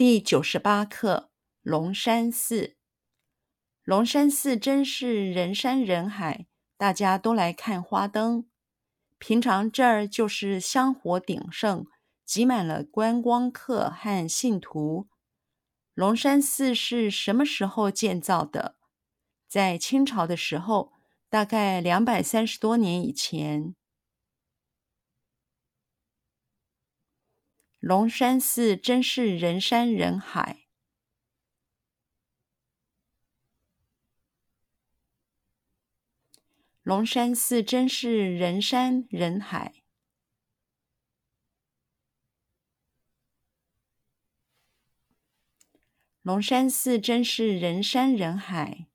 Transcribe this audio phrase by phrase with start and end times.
[0.00, 1.28] 第九十八课：
[1.60, 2.74] 龙山寺。
[3.84, 6.46] 龙山寺真是人山人海，
[6.78, 8.48] 大家都来看花灯。
[9.18, 11.84] 平常这儿就是香火鼎盛，
[12.24, 15.06] 挤满了观光客和信徒。
[15.92, 18.76] 龙山寺是什么时候建造的？
[19.46, 20.94] 在清朝的时候，
[21.28, 23.74] 大概两百三十多年以前。
[27.80, 30.66] 龙山寺真是人山人海。
[36.82, 39.82] 龙山寺真是人山人海。
[46.20, 48.88] 龙山寺真是人山人海。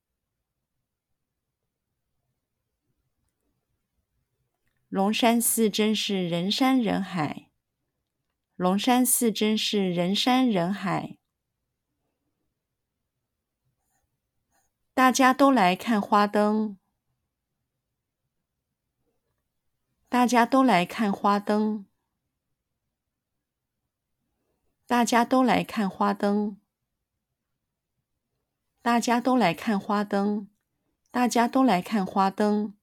[4.89, 7.54] 龙山寺真是人山人海。
[8.55, 11.17] 龙山寺真是人山人海，
[14.93, 16.77] 大家都来看花灯。
[20.07, 21.85] 大家都来看花灯。
[24.87, 26.61] 大家都来看花灯。
[28.81, 30.47] 大家都来看花灯。
[31.11, 32.77] 大家都来看花灯。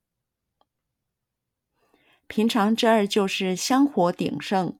[2.26, 4.78] 平常这儿就是香火鼎盛。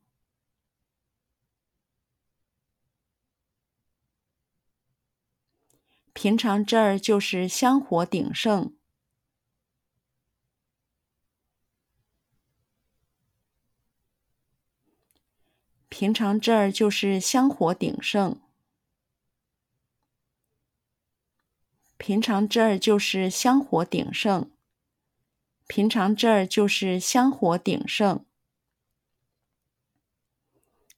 [6.22, 8.76] 平常这儿就是香火鼎盛。
[15.88, 18.40] 平常这儿就是香火鼎盛。
[21.96, 24.48] 平常这儿就是香火鼎盛。
[25.66, 28.24] 平常这儿就是香火鼎盛。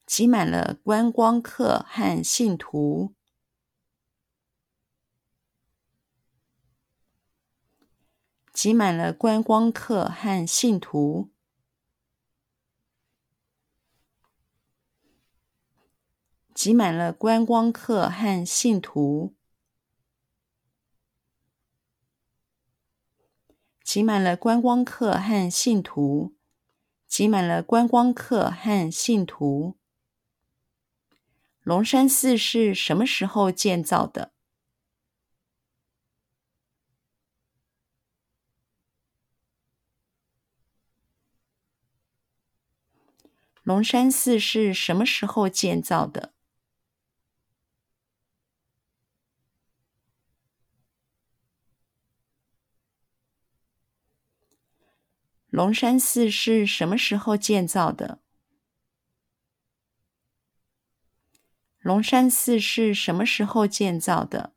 [0.05, 3.15] 挤满了观光客和信徒。
[8.55, 11.29] 挤满了观光客和信徒，
[16.55, 19.35] 挤满了观光客和信徒，
[23.83, 26.37] 挤满了观光客和信徒，
[27.09, 29.77] 挤满了观光客和信徒。
[31.65, 34.34] 龙山寺是什么时候建造的？
[43.65, 46.35] 龙山寺是什么时候建造的？
[55.49, 58.21] 龙山寺是什么时候建造的？
[61.79, 64.53] 龙山寺是什么时候建造的？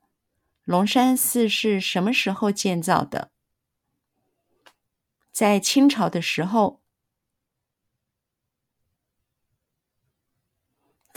[0.66, 3.31] 龙山寺是什么时候建造的？
[5.31, 6.84] 在清朝的时候。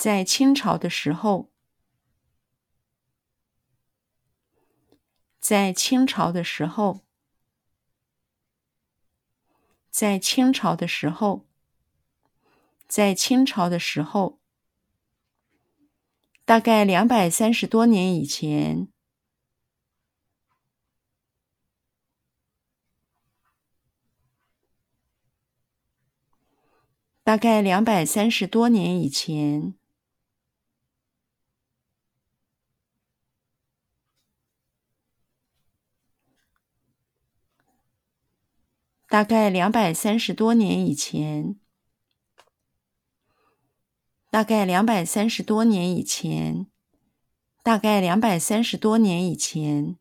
[0.00, 1.50] 在清朝的时候，
[5.38, 7.04] 在清朝的时候，
[9.90, 11.46] 在清朝的时候，
[12.88, 14.40] 在清朝的时候，
[16.46, 18.88] 大概两百三十多年以前，
[27.22, 29.78] 大概两百三十多年以前。
[39.10, 41.58] 大概两百三十多年以前
[44.30, 46.68] 大概两百三十多年以前
[47.64, 49.98] 大概两百三十多年以前。